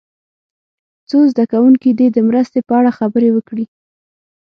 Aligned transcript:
څو 1.09 1.17
زده 1.31 1.45
کوونکي 1.53 1.89
دې 1.99 2.07
د 2.11 2.17
مرستې 2.29 2.59
په 2.67 2.73
اړه 2.79 2.91
خبرې 2.99 3.29
وکړي. 3.33 3.65